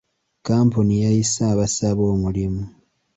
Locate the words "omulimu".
2.13-2.63